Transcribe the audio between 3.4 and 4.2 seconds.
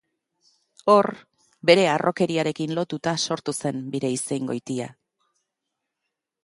zen bere